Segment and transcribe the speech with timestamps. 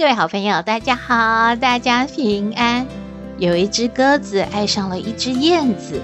[0.00, 2.86] 各位好朋友，大家好，大家平安。
[3.36, 6.00] 有一只鸽子爱上了一只燕子，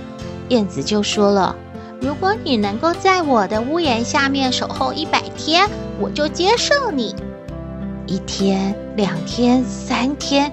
[0.50, 1.56] 燕子就说了
[1.98, 5.66] ：“如果你能够在我的屋檐下面守候一百天，
[5.98, 7.16] 我就接受你。”
[8.06, 10.52] 一天、两天、三天，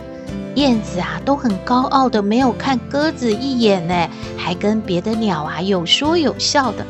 [0.55, 6.85] 燕子啊都很高傲的没有看鸽子一眼呢，还跟别的鸟啊有说有笑的。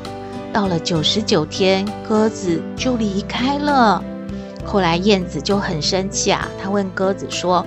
[0.53, 4.03] 到了九十九天，鸽子就离开了。
[4.66, 7.66] 后来燕子就很生气啊，他问鸽子说：“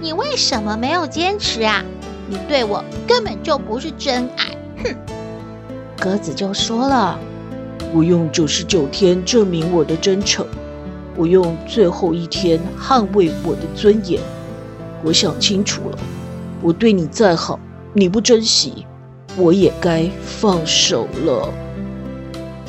[0.00, 1.82] 你为什么没有坚持啊？
[2.28, 4.46] 你对我根本就不是真爱。”
[4.84, 4.96] 哼！
[5.98, 7.18] 鸽子就说了
[7.94, 10.46] ：“我用九十九天证明我的真诚，
[11.16, 14.20] 我用最后一天捍卫我的尊严。
[15.04, 15.98] 我想清楚了，
[16.60, 17.58] 我对你再好，
[17.94, 18.86] 你不珍惜，
[19.36, 21.48] 我也该放手了。”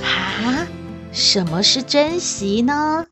[0.04, 0.68] 啊？
[1.12, 3.06] 什么是珍惜呢？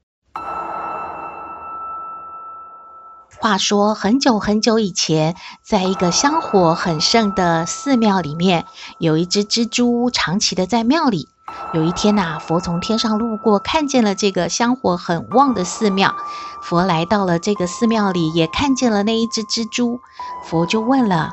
[3.41, 8.67] 话说很久很久以前，在一个香火很盛的寺庙里面，
[8.99, 11.27] 有一只蜘蛛长期的在庙里。
[11.73, 16.13] 有一天呐、啊，佛从天上路过，看见了这个香火很旺的寺庙。
[16.61, 19.99] 佛来到了这个寺庙里，也看见了那一只蜘蛛。
[20.43, 21.31] 佛就问了：“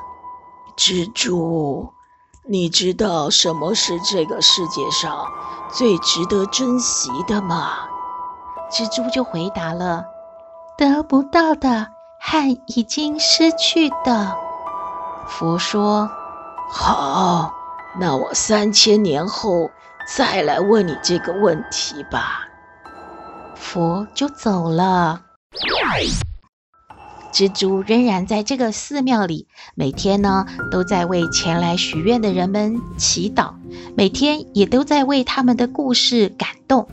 [0.79, 1.93] 蜘蛛，
[2.49, 5.27] 你知道什么是这个世界上
[5.71, 7.73] 最值得珍惜的吗？”
[8.73, 10.07] 蜘蛛就回答了
[10.79, 11.89] ：“得不到的。”
[12.31, 14.37] 和已经失去的。
[15.27, 16.11] 佛说
[16.71, 17.51] ：“好，
[17.99, 19.71] 那我三千年后
[20.15, 22.47] 再来问你这个问题吧。”
[23.57, 25.23] 佛就走了。
[27.33, 33.53] 蜘蛛仍然在这个寺庙里，每天呢都在为前来许愿的人们祈祷，
[33.97, 36.87] 每天也都在为他们的故事感动。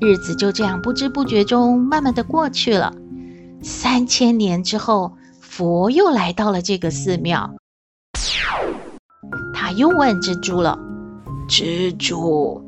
[0.00, 2.94] 日子就这样不知不觉中慢慢的过去了。
[3.62, 7.54] 三千年之后，佛又来到了这个寺庙。
[9.54, 10.78] 他又问蜘蛛了
[11.48, 12.60] ：“蜘蛛，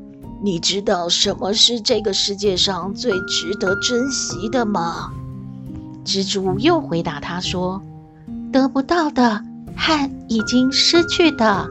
[0.42, 5.12] 你知道什么是这个世界上最值得珍惜的吗？”
[6.06, 7.82] 蜘蛛又回答他说
[8.52, 9.42] ：“得不到的
[9.76, 11.68] 和已经失去的。”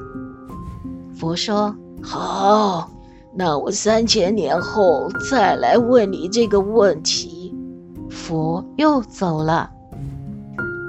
[1.15, 1.73] 佛说
[2.03, 2.91] ：“好，
[3.33, 7.41] 那我三千年后再来问你这个问题。”
[8.13, 9.71] 佛又走了，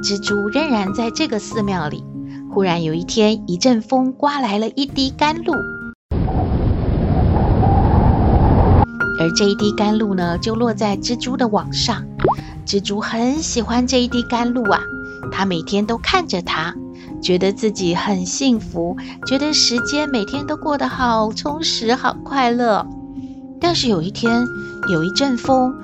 [0.03, 2.05] 蜘蛛仍然在这个寺庙里。
[2.53, 5.55] 忽然有一天，一阵风刮来了一滴甘露，
[9.19, 12.05] 而这一滴甘露呢，就落在蜘蛛的网上。
[12.65, 14.81] 蜘蛛很喜欢这一滴甘露啊，
[15.33, 16.75] 它每天都看着它，
[17.21, 18.97] 觉得自己很幸福，
[19.27, 22.87] 觉得时间每天都过得好充实、好快乐。
[23.61, 24.47] 但是有一天，
[24.93, 25.75] 有一阵风。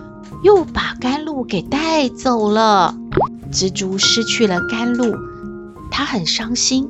[0.43, 2.97] 又把甘露给带走了，
[3.53, 5.15] 蜘蛛失去了甘露，
[5.91, 6.89] 它很伤心。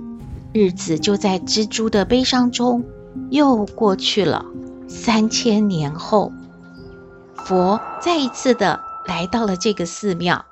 [0.53, 2.85] 日子就在蜘蛛的悲伤中
[3.31, 4.45] 又过去了。
[4.89, 6.33] 三千年后，
[7.37, 10.45] 佛再一次的来到了这个寺庙，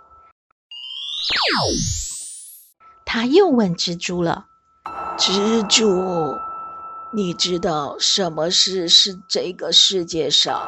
[3.05, 4.47] 他又问蜘蛛了
[5.19, 6.37] ：“蜘蛛，
[7.13, 10.61] 你知道什么事是这个世界上？”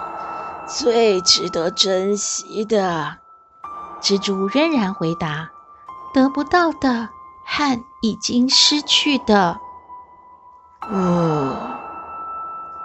[0.78, 3.16] 最值得珍惜的，
[4.00, 5.50] 蜘蛛仍然回答
[6.14, 7.08] ：“得不到的
[7.44, 9.58] 和已经失去的。”
[10.88, 11.56] 嗯，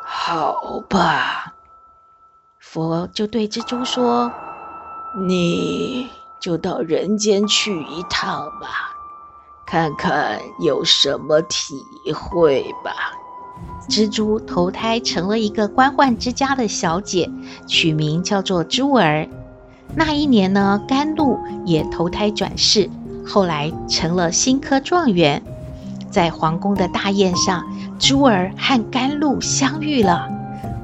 [0.03, 1.53] 好吧。
[2.59, 4.31] 佛就对蜘蛛说
[5.27, 6.09] ：“你
[6.41, 8.95] 就到人间去一趟吧，
[9.67, 13.13] 看看有什么体会吧。”
[13.87, 17.29] 蜘蛛投胎成了一个官宦之家的小姐，
[17.67, 19.27] 取名叫做珠儿。
[19.95, 22.89] 那一年呢，甘露也投胎转世，
[23.25, 25.41] 后来成了新科状元。
[26.09, 27.63] 在皇宫的大宴上，
[27.99, 30.27] 珠儿和甘露相遇了。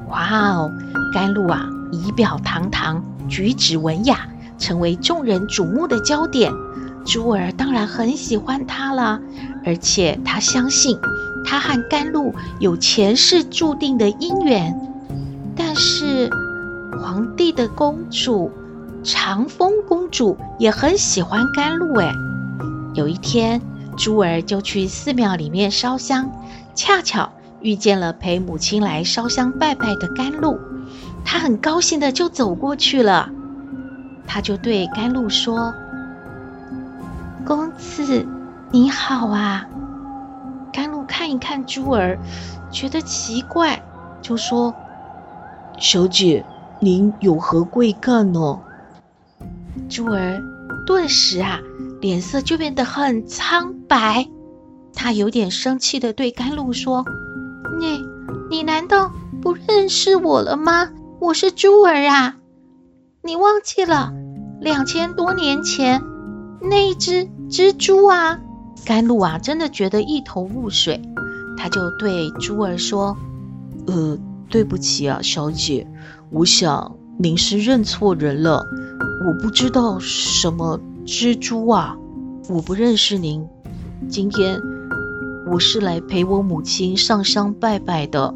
[0.08, 0.70] 哇哦，
[1.12, 4.28] 甘露啊，仪表堂堂，举止文雅，
[4.58, 6.52] 成为众人瞩目的焦点。
[7.04, 9.20] 珠儿当然很喜欢他了，
[9.64, 10.96] 而且他相信。
[11.44, 14.74] 他和甘露有前世注定的姻缘，
[15.56, 16.30] 但是
[17.00, 18.50] 皇帝的公主
[19.02, 21.98] 长风公主也很喜欢甘露。
[22.00, 22.14] 哎，
[22.94, 23.60] 有一天，
[23.96, 26.30] 珠儿就去寺庙里面烧香，
[26.74, 30.58] 恰巧遇见了陪母亲来烧香拜拜的甘露。
[31.24, 33.30] 她很高兴的就走过去了，
[34.26, 35.74] 她就对甘露说
[37.44, 38.26] ：“公子，
[38.70, 39.66] 你好啊。”
[41.38, 42.18] 看珠儿，
[42.70, 43.82] 觉得奇怪，
[44.20, 44.74] 就说
[45.78, 46.44] ：“小姐，
[46.80, 48.60] 您有何贵干呢？”
[49.88, 50.42] 珠儿
[50.86, 51.60] 顿时啊，
[52.00, 54.26] 脸色就变得很苍白。
[54.94, 57.04] 她有点生气的对甘露说
[57.80, 58.00] ：“你，
[58.50, 60.90] 你难道不认识我了吗？
[61.20, 62.36] 我是珠儿啊！
[63.22, 64.12] 你忘记了
[64.60, 66.02] 两千多年前
[66.60, 68.40] 那一只蜘蛛啊？”
[68.84, 71.00] 甘露啊，真的觉得一头雾水。
[71.56, 73.16] 他就对珠儿说
[73.86, 74.18] ：“呃，
[74.48, 75.86] 对不起啊，小姐，
[76.30, 78.64] 我想您是认错人了。”
[79.24, 81.96] 我不知道什么蜘蛛啊，
[82.48, 83.46] 我不认识您。
[84.08, 84.60] 今天
[85.46, 88.34] 我是来陪我母亲上香拜拜的。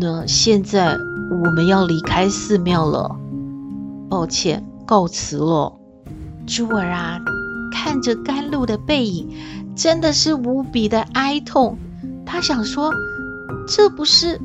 [0.00, 0.96] 那现在
[1.30, 3.16] 我们要离开寺庙了，
[4.08, 5.72] 抱歉，告辞了。
[6.46, 7.18] 珠儿啊，
[7.72, 9.28] 看着甘露的背影，
[9.74, 11.76] 真的是无比的哀痛。
[12.26, 12.92] 他想说，
[13.66, 14.40] 这不是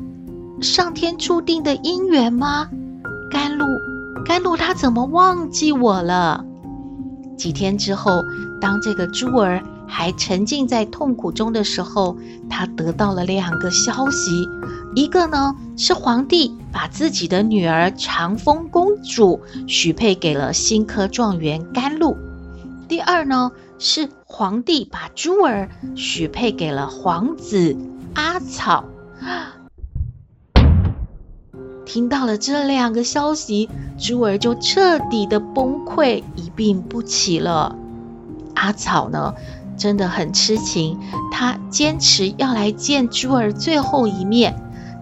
[0.60, 2.68] 上天注定的姻缘吗？
[3.30, 3.66] 甘露。
[4.24, 6.44] 甘露，他怎么忘记我了？
[7.36, 8.22] 几天之后，
[8.60, 12.16] 当这个珠儿还沉浸在痛苦中的时候，
[12.48, 14.46] 他得到了两个消息：
[14.94, 22.14] 一个呢是皇帝把自己的女儿长风公主许配给了新科状元甘露；
[22.86, 23.50] 第二呢
[23.82, 27.74] 是皇帝把珠儿许配给了皇子
[28.12, 28.84] 阿草。
[31.86, 37.74] 听到了这两个消息，珠儿就彻底的崩溃，一病不起了。
[38.54, 39.34] 阿草呢，
[39.78, 40.98] 真的很痴情，
[41.32, 44.54] 他坚持要来见珠儿最后一面。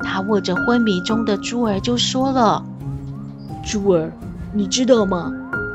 [0.05, 2.65] 他握着昏迷中的珠儿就说了
[3.67, 4.13] ：“珠儿，
[4.55, 5.33] 你知道吗？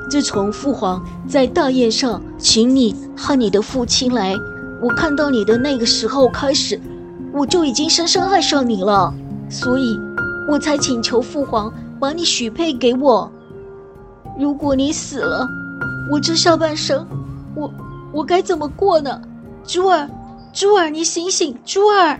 [0.10, 4.36] 自从父皇在大宴上请你和你的父亲来，
[4.82, 6.80] 我看到你的那个时候开始，
[7.34, 9.14] 我就已经深深爱上你了。
[9.50, 10.00] 所以。”
[10.46, 13.32] 我才请求父皇把你许配给我。
[14.38, 15.48] 如果你死了，
[16.12, 17.08] 我这下半生，
[17.56, 17.74] 我
[18.12, 19.22] 我该怎么过呢？
[19.66, 20.10] 珠儿，
[20.52, 22.20] 珠儿，你醒醒，珠儿！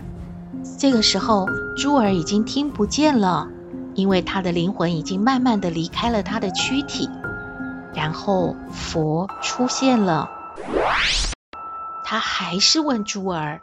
[0.78, 1.46] 这个时候，
[1.76, 3.46] 珠儿已经听不见了，
[3.94, 7.06] 因为她的灵魂已经慢慢的离开了她的躯体。
[7.94, 10.28] 然后佛出现了，
[12.04, 13.60] 他还是问珠儿：“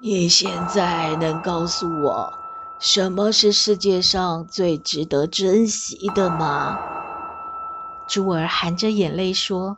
[0.00, 2.32] 你现在能告诉我？”
[2.78, 6.78] 什么是世界上最值得珍惜的吗？
[8.08, 9.76] 珠儿含着眼泪说：“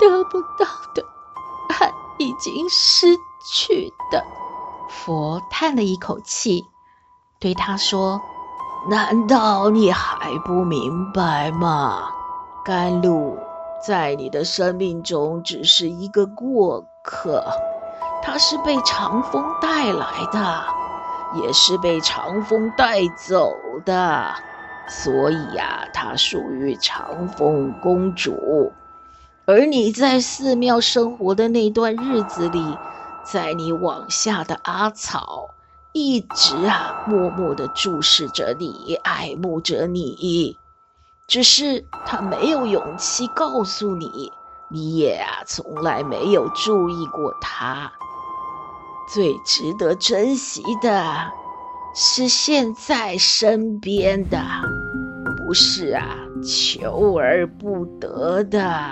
[0.00, 1.04] 得不到的，
[1.74, 3.06] 还已经失
[3.52, 4.24] 去的。”
[4.88, 6.64] 佛叹了一口气，
[7.38, 8.20] 对他说
[8.88, 12.10] ：“难道你还不明白吗？
[12.70, 13.36] 甘露
[13.84, 17.44] 在你的生命中只是一个过客，
[18.22, 20.62] 它是被长风带来的。”
[21.34, 23.52] 也是被长风带走
[23.84, 24.32] 的，
[24.86, 28.72] 所以呀，她属于长风公主。
[29.46, 32.78] 而你在寺庙生活的那段日子里，
[33.24, 35.50] 在你往下的阿草
[35.92, 40.56] 一直啊，默默地注视着你，爱慕着你。
[41.30, 44.32] 只是他没有勇气告诉你，
[44.68, 47.92] 你也啊，从来没有注意过他。
[49.08, 51.30] 最值得珍惜的
[51.94, 54.42] 是现在身边的，
[55.36, 56.04] 不是啊，
[56.42, 58.90] 求而不得的。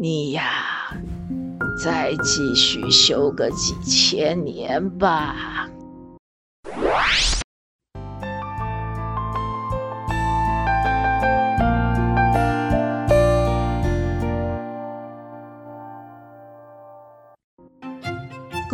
[0.00, 0.94] 你呀，
[1.84, 5.68] 再继续修个几千年吧。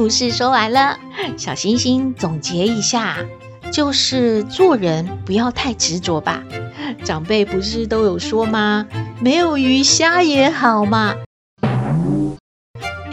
[0.04, 0.98] 故事说完了，
[1.38, 3.24] 小星星总结一下，
[3.72, 6.44] 就是做人不要太执着吧。
[7.02, 8.86] 长辈不是都有说吗？
[9.22, 11.14] 没有鱼虾也好嘛。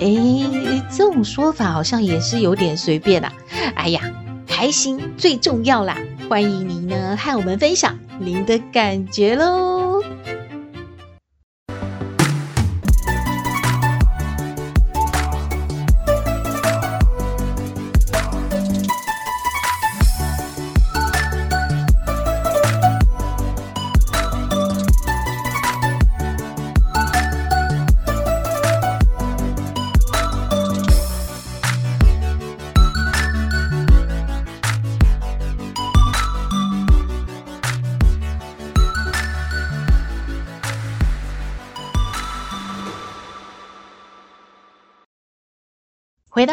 [0.01, 3.31] 哎，这种说法好像也是有点随便啦。
[3.73, 4.01] 哎呀，
[4.45, 5.97] 开心最重要啦！
[6.27, 9.80] 欢迎您呢和我们分享您的感觉喽。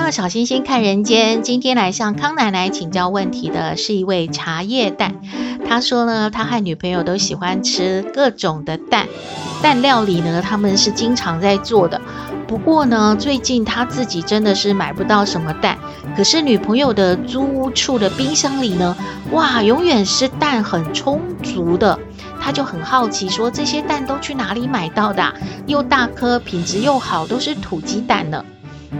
[0.09, 5.17] 到小星星看人间，今天来向康奶奶请教问题的是一位茶叶蛋。
[5.69, 9.07] 他说呢，他和女朋友都喜欢吃各种的蛋，
[9.61, 12.00] 蛋料理呢，他们是经常在做的。
[12.47, 15.77] 不过呢，最近他自己真的是买不到什么蛋，
[16.17, 18.97] 可是女朋友的租屋处的冰箱里呢，
[19.33, 21.99] 哇，永远是蛋很充足的。
[22.41, 25.35] 他就很好奇，说这些蛋都去哪里买到的？
[25.67, 28.43] 又大颗，品质又好，都是土鸡蛋呢。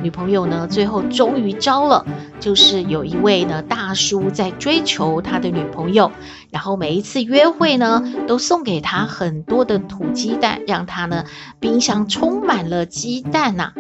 [0.03, 2.05] 女朋友呢，最后终于招了，
[2.41, 6.11] 就是有一位呢大叔在追求他的女朋友，
[6.51, 11.25] 然后每一次约会呢，都送给他很多的土鸡蛋，让他呢
[11.59, 13.73] 冰箱充满了鸡蛋呐。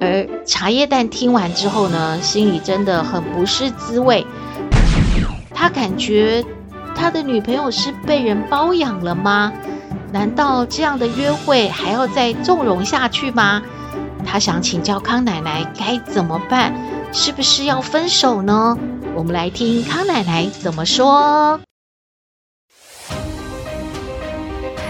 [0.00, 4.26] 而茶叶蛋听完之后呢，心里真的很不是滋味，
[5.54, 6.44] 他感觉
[6.94, 9.52] 他的女朋友是被人包养了吗？
[10.12, 13.62] 难道这样的约会还要再纵容下去吗？
[14.24, 16.74] 他想请教康奶奶该怎么办，
[17.12, 18.76] 是不是要分手呢？
[19.14, 21.60] 我们来听康奶奶怎么说。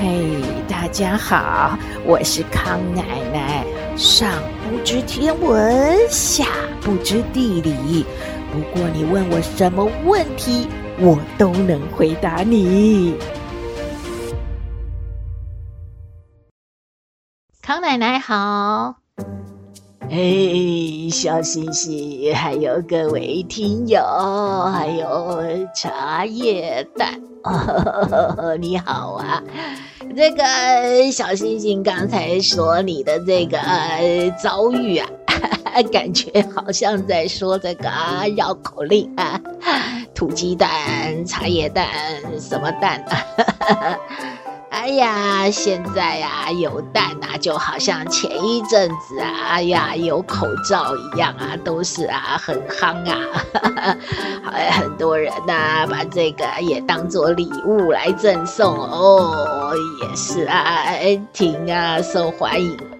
[0.00, 3.64] 嘿，大家好，我是康奶奶。
[3.96, 6.46] 上不知天文，下
[6.80, 8.06] 不知地理，
[8.52, 10.66] 不过你问我什么问题，
[10.98, 13.14] 我都能回答你。
[17.60, 19.01] 康奶奶好。
[20.14, 23.98] 嘿，小星星，还有各位听友，
[24.70, 25.42] 还有
[25.74, 29.42] 茶叶蛋，哦， 你好啊！
[30.14, 33.58] 这个小星星刚才说你的这个
[34.38, 35.08] 遭遇啊，
[35.90, 37.88] 感觉好像在说这个
[38.36, 39.40] 绕口令啊，
[40.14, 41.88] 土鸡蛋、茶叶蛋，
[42.38, 43.96] 什么蛋啊？
[44.82, 53.16] 哎呀，现在呀、啊，有蛋啊，就好像前一阵子啊，哎呀，有口罩一样啊，都是啊，很夯啊，
[54.42, 59.72] 好，很多人呐、把这个也当做礼物来赠送哦，
[60.02, 60.84] 也是啊，
[61.32, 62.91] 挺啊，受欢迎。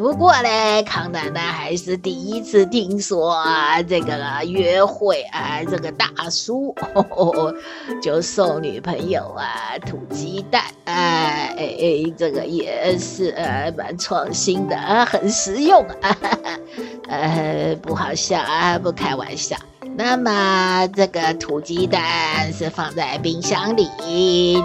[0.00, 7.54] 不过呢，康奶奶还是第一次听说啊，这个约会啊，这个大叔呵呵
[8.02, 16.16] 就送女朋友啊土鸡蛋啊，哎哎，这个也是呃蛮创新的啊，很实用啊，
[17.10, 19.54] 呃不好笑啊，不开玩笑。
[19.96, 23.86] 那么这个土鸡蛋是放在冰箱里，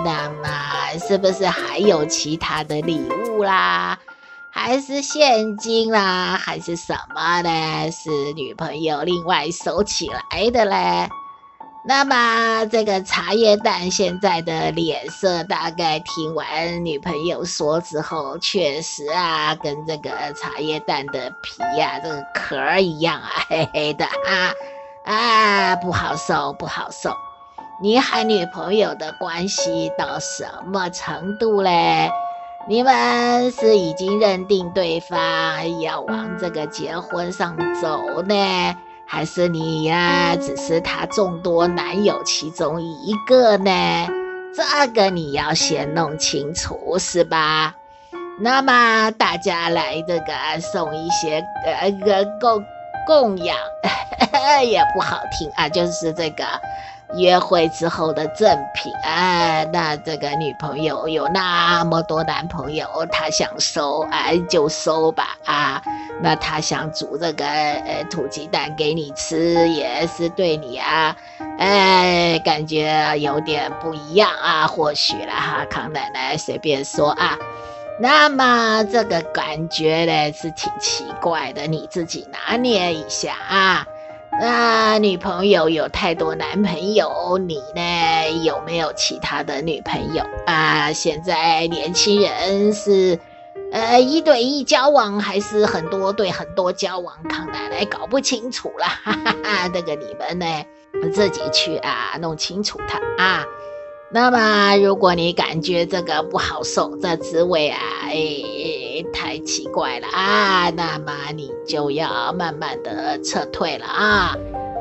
[0.06, 4.00] 那么是不是还有其他的礼物啦？
[4.58, 7.92] 还是现金啦，还是什么呢？
[7.92, 11.10] 是女朋友另外收起来的嘞。
[11.86, 24.54] 那么这个茶叶蛋现在的脸色，大概听完女朋友说之后，确实啊，跟这个茶叶蛋的皮呀、啊，这个壳一样啊，黑黑的啊
[25.04, 27.14] 啊，不好受，不好受。
[27.82, 32.10] 你和女朋友的关系到什么程度嘞？
[32.67, 44.07] 你们是已经认定对方要往这个结婚上走呢，还是你呀，只是他众多男友其中一个呢？
[44.55, 47.75] 这个你要先弄清楚，是吧？
[48.39, 52.65] 那么大家来这个送一些呃个供
[53.05, 53.55] 供养，
[54.65, 56.43] 也不好听啊，就是这个。
[57.14, 65.82] 约会之后的赠品啊，那这个女朋友有那么多男朋友，她想收啊就收吧啊。
[66.22, 71.16] 那她想煮这个呃土鸡蛋给你吃，也是对你啊，
[71.58, 74.68] 哎，感觉有点不一样啊。
[74.68, 77.38] 或许啦哈，康奶奶随便说啊。
[77.98, 83.88] 那么这个感觉呢是挺奇怪的，你自己拿捏一下啊。
[84.38, 90.92] 那女朋友有太多男朋友，你呢有没有其他的女朋友啊？
[90.92, 93.18] 现在年轻人是
[93.72, 97.15] 呃一对一交往，还是很多对很多交往？
[97.30, 99.68] 康奶奶搞不清楚了，哈哈哈。
[99.74, 100.65] 那个你们呢
[101.13, 103.46] 自己去啊弄清楚它啊。
[104.15, 108.15] 那么如果你感觉这个不好受，这滋味啊，哎。
[109.13, 110.69] 太奇怪了啊！
[110.69, 114.34] 那么你就要慢慢的撤退了啊！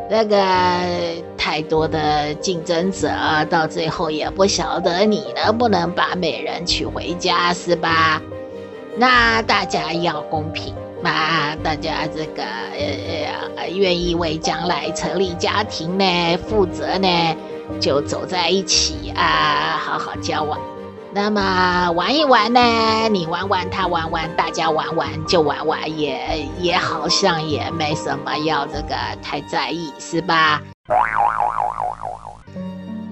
[0.09, 0.37] 那个
[1.37, 3.11] 太多的竞争者，
[3.51, 8.23] 到最后也不晓得你能不能把美人娶回家，是吧？
[8.97, 10.73] 那大家要公平
[11.03, 12.45] 嘛，大家这个
[13.57, 17.37] 呃愿意为将来成立家庭呢负责呢，
[17.81, 20.59] 就走在一起啊，好好交往。
[21.13, 22.61] 那么玩一玩呢，
[23.09, 30.61] 你玩玩，他玩玩，大家玩玩就玩玩，也也好像也没什么要这个太在意，是吧？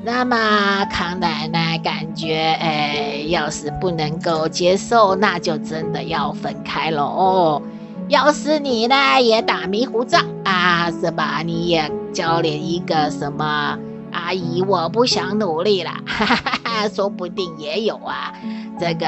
[0.04, 7.62] 那么康奶奶感觉，哎，要是不能够接受，那就真的要分开了哦。
[8.08, 11.42] 要是你呢，也打迷糊仗啊，是吧？
[11.44, 13.78] 你也交了一个什么
[14.12, 18.32] 阿姨，我不想努力了，哈哈哈，说不定也有啊。
[18.78, 19.06] 这个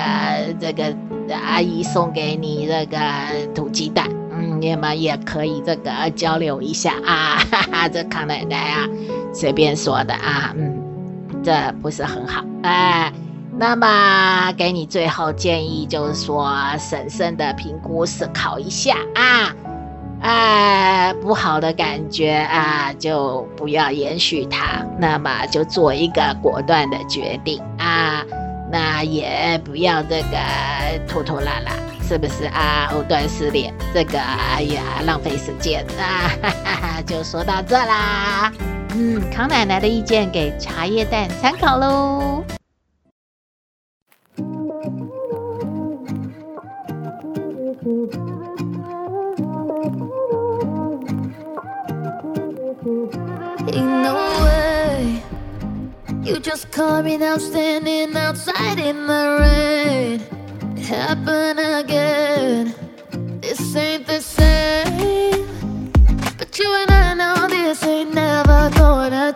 [0.61, 0.95] 这个
[1.35, 2.99] 阿姨送给你这个
[3.55, 7.39] 土鸡蛋，嗯，你们也可以这个交流一下啊。
[7.51, 8.89] 哈哈，这康奶奶啊，
[9.33, 10.81] 随便说的啊，嗯。
[11.43, 13.13] 这不是很好哎，
[13.59, 19.55] 那么给你最后建议就是说，审慎的评估思考一下啊，
[20.25, 28.25] 哎，不好的感觉啊，就不要延续它，那么就做一个果断的决定啊，
[28.73, 30.39] 那也不要这个
[31.07, 31.73] 拖拖拉拉，
[32.09, 32.89] 是不是啊？
[32.95, 38.51] 藕断丝连，这个哎呀，浪费时间啊，哈哈哈，就说到这啦。
[38.95, 42.43] 嗯，康奶奶的意见给茶叶蛋参考喽。
[56.45, 60.21] just caught me now standing outside in the rain.
[60.77, 62.75] It happened again.
[63.41, 65.47] This ain't the same.
[66.37, 69.33] But you and I know this ain't never gonna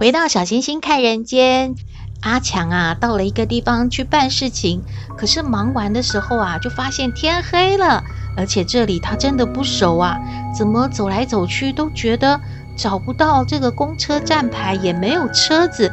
[0.00, 1.74] 回到小星星看人间，
[2.22, 4.80] 阿强啊，到了一个地方去办事情，
[5.14, 8.02] 可是忙完的时候啊，就发现天黑了，
[8.34, 10.16] 而且这里他真的不熟啊，
[10.56, 12.40] 怎么走来走去都觉得
[12.74, 15.92] 找不到这个公车站牌，也没有车子，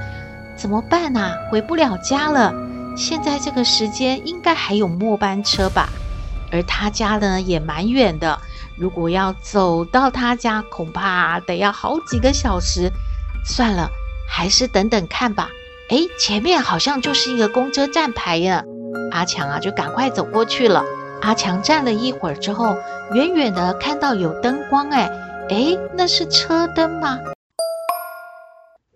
[0.55, 1.33] 怎么办啊？
[1.51, 2.53] 回不了家了。
[2.95, 5.89] 现在这个时间应该还有末班车吧？
[6.49, 8.39] 而他家呢也蛮远的，
[8.77, 12.89] 如果要走到他家，恐怕得要好几个小时。
[13.47, 13.89] 算了，
[14.27, 15.49] 还是等等看吧。
[15.89, 18.63] 哎，前面好像就是一个公车站牌呀。
[19.11, 20.83] 阿强啊，就赶快走过去了。
[21.21, 22.75] 阿强站了一会儿之后，
[23.13, 25.09] 远远的看到有灯光，哎，
[25.49, 27.17] 哎，那是车灯吗？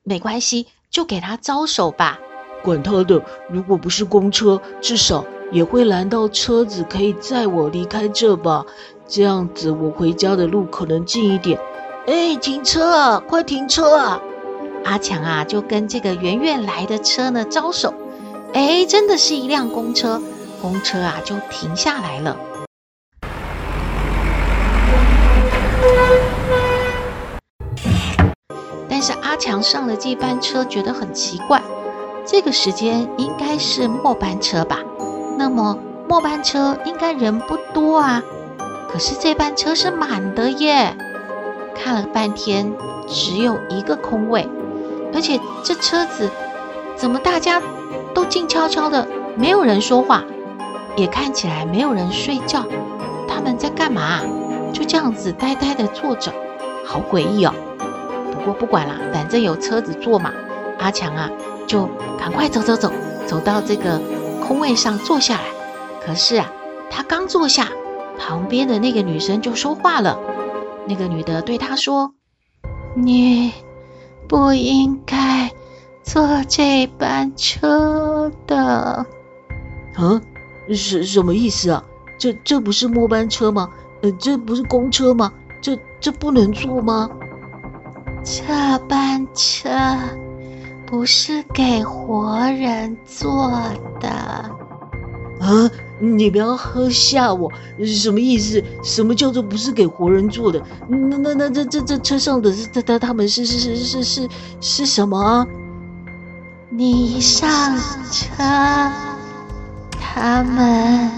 [0.03, 2.19] 没关系，就给他招手吧。
[2.61, 8.65] 管他的，如果不是公车，至少也会拦到车子，可以载我离开这吧。
[9.07, 11.57] 这样子，我回家的路可能近一点。
[12.05, 14.21] 哎，停车啊，快停车啊！
[14.83, 17.93] 阿强啊，就跟这个圆圆来的车呢招手，
[18.53, 20.21] 哎，真的是一辆公车，
[20.61, 22.37] 公车啊就停下来了。
[28.89, 31.61] 但是阿强上了这班车，觉得很奇怪，
[32.25, 34.79] 这个时间应该是末班车吧？
[35.37, 38.21] 那么末班车应该人不多啊，
[38.91, 40.95] 可是这班车是满的耶，
[41.75, 42.73] 看了半天
[43.07, 44.47] 只有一个空位。
[45.13, 46.29] 而且这车子
[46.95, 47.61] 怎么大家
[48.13, 50.23] 都静悄悄的，没有人说话，
[50.95, 52.65] 也看起来没有人睡觉。
[53.27, 54.21] 他们在干嘛？
[54.73, 56.31] 就这样子呆呆的坐着，
[56.85, 57.53] 好诡异哦。
[58.33, 60.31] 不过不管了，反正有车子坐嘛。
[60.79, 61.29] 阿强啊，
[61.67, 62.91] 就赶快走走走，
[63.27, 63.99] 走到这个
[64.45, 65.41] 空位上坐下来。
[66.05, 66.51] 可是啊，
[66.89, 67.67] 他刚坐下，
[68.17, 70.19] 旁边的那个女生就说话了。
[70.87, 72.13] 那个女的对他说
[72.95, 73.53] ：“你。”
[74.31, 75.51] 不应该
[76.03, 79.05] 坐这班车的。
[79.95, 80.21] 啊？
[80.73, 81.83] 什什么意思啊？
[82.17, 83.69] 这这不是末班车吗？
[84.01, 85.33] 呃，这不是公车吗？
[85.59, 87.09] 这这不能坐吗？
[88.23, 88.41] 这
[88.87, 89.69] 班车
[90.85, 93.51] 不是给活人坐
[93.99, 94.07] 的。
[95.41, 95.69] 啊！
[96.01, 97.51] 你不要喝吓我，
[97.85, 98.63] 什么意思？
[98.83, 100.59] 什么叫做不是给活人坐的？
[100.89, 105.47] 那那那这这这车上的是他他他们是是是是是是什么啊？
[106.69, 107.77] 你上
[108.11, 108.43] 车，
[109.99, 111.09] 他们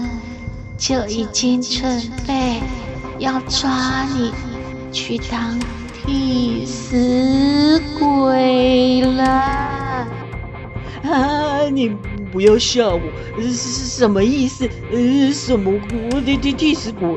[0.76, 2.60] 就已经准备
[3.18, 4.32] 要抓你
[4.92, 5.58] 去当
[5.92, 9.24] 替死鬼了。
[11.04, 11.62] 啊！
[11.70, 11.96] 你
[12.34, 13.00] 不要吓我，
[13.40, 14.68] 是是什么意思？
[14.90, 15.72] 呃，什么
[16.26, 17.08] 替替替死鬼？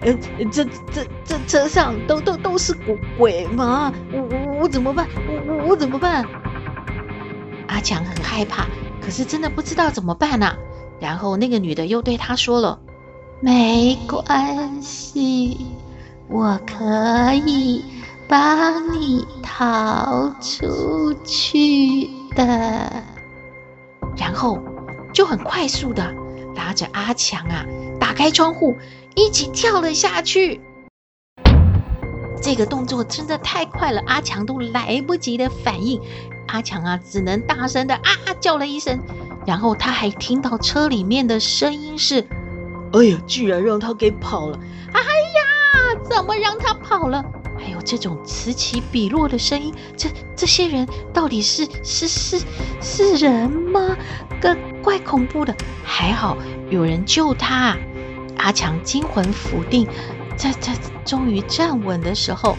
[0.00, 0.14] 呃，
[0.50, 3.92] 这这这车上都都都是鬼鬼吗？
[4.10, 5.06] 我我我怎么办？
[5.28, 6.24] 我我我怎么办？
[7.68, 8.66] 阿强很害怕，
[9.02, 10.56] 可是真的不知道怎么办啊。
[10.98, 12.80] 然后那个女的又对他说了
[13.42, 15.66] ：“没关系，
[16.28, 17.84] 我可以
[18.26, 22.90] 帮你逃出去。”的，
[24.16, 24.58] 然后
[25.12, 26.14] 就很快速的
[26.54, 27.64] 拉着阿强啊，
[27.98, 28.76] 打开窗户，
[29.14, 30.60] 一起跳了下去。
[32.40, 36.00] 这个动作真的太快了，阿强都来不及的反应。
[36.48, 38.98] 阿强啊，只能大声的啊叫了一声，
[39.46, 42.26] 然后他还听到车里面的声音是
[42.92, 44.58] ：“哎呀，居然让他给跑了！
[44.92, 47.24] 哎呀，怎么让他跑了？”
[47.82, 52.40] 这种此起彼落的声音，这这些人到底是是是
[52.80, 53.96] 是人吗？
[54.40, 55.54] 个怪恐怖的。
[55.84, 56.36] 还好
[56.70, 57.76] 有人救他。
[58.38, 59.86] 阿强惊魂甫定，
[60.36, 62.56] 在在终于站稳的时候，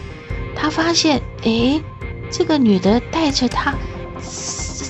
[0.54, 1.82] 他发现，诶，
[2.30, 3.74] 这个女的带着他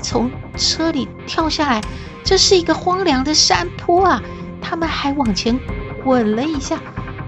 [0.03, 1.81] 从车里跳下来，
[2.23, 4.23] 这是一个荒凉的山坡啊！
[4.61, 5.59] 他们还往前
[6.05, 6.79] 滚了一下，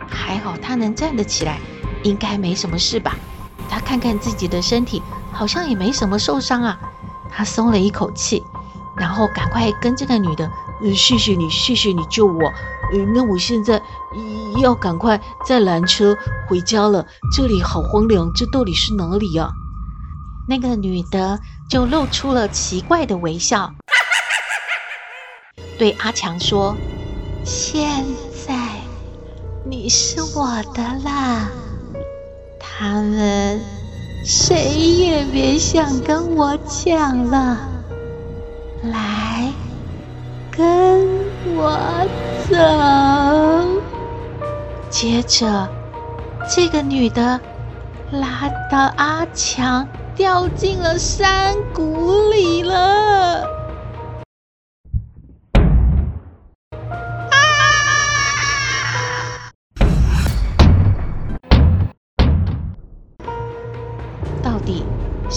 [0.07, 1.59] 还好他能站得起来。
[2.07, 3.17] 应该没什么事吧？
[3.69, 6.79] 他看看自己的身体，好像也没什么受伤啊。
[7.29, 8.43] 他松了一口气，
[8.97, 10.49] 然后赶快跟这个女的
[10.83, 12.45] ：“呃，谢谢你，谢谢你救我。
[12.93, 13.83] 呃，那我现在
[14.63, 16.17] 要赶快再拦车
[16.49, 17.05] 回家了。
[17.35, 19.51] 这里好荒凉，这到底是哪里啊？”
[20.49, 23.75] 那个女的就露出了奇怪的微笑，
[25.77, 26.77] 对阿强说
[27.45, 28.05] ：“现
[28.47, 28.55] 在
[29.65, 31.51] 你是我的啦。”
[32.79, 33.59] 他们
[34.23, 37.57] 谁也别想跟我抢了，
[38.83, 39.51] 来，
[40.51, 41.07] 跟
[41.57, 42.07] 我
[42.51, 42.57] 走。
[44.91, 45.67] 接着，
[46.55, 47.41] 这个女的
[48.11, 53.06] 拉到阿强，掉进了山谷里了。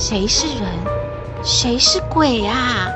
[0.10, 0.66] 谁是人，
[1.44, 2.90] 谁是鬼啊？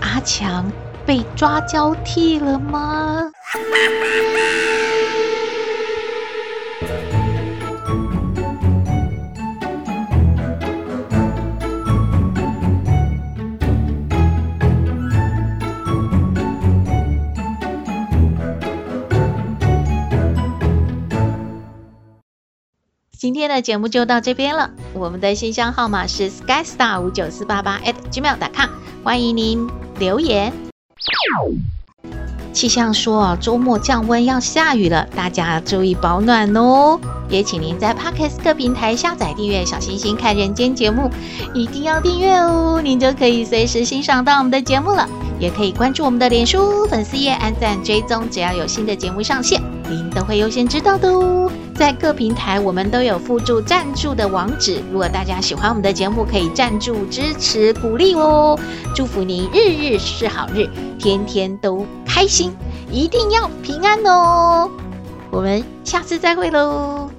[0.00, 0.68] 阿强
[1.06, 3.30] 被抓交替了吗？
[23.12, 24.72] 今天的节目就到这边了。
[24.98, 28.70] 我们的信箱号码是 skystar 五九四八八 at gmail.com，
[29.04, 30.52] 欢迎您留言。
[32.54, 36.98] 气象说啊，周末降温要下雨了，大家注意保暖哦。
[37.28, 41.10] 也请您在 Podcast 各平台下载订阅小星星看人间节目，
[41.52, 45.06] 一定要订阅哦，您就可以随时欣赏到我们的节目了。
[45.38, 51.52] 也可以关注我们的脸书粉丝页，按赞追踪，只要有新的节目上线，您都会优先知道的哦。
[51.76, 54.82] 在各平台，我们都有附注赞助的网址。
[54.90, 58.58] 如果大家喜欢我们的节目，可以赞助支持鼓励哦。
[58.94, 62.50] 祝福您日日是好日，天天都开心，
[62.90, 64.70] 一定要平安哦。
[65.30, 67.10] 我们下次再会喽。